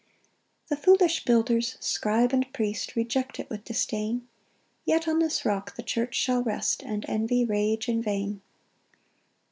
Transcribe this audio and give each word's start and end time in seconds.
3 0.69 0.75
The 0.75 0.77
foolish 0.81 1.25
builders, 1.25 1.77
scribe 1.79 2.33
and 2.33 2.51
priest, 2.51 2.95
Reject 2.95 3.39
it 3.39 3.47
with 3.51 3.63
disdain; 3.63 4.27
Yet 4.83 5.07
on 5.07 5.19
this 5.19 5.45
rock 5.45 5.75
the 5.75 5.83
church 5.83 6.15
shall 6.15 6.41
rest, 6.41 6.81
And 6.81 7.05
envy 7.07 7.45
rage 7.45 7.87
in 7.87 8.01
vain. 8.01 8.41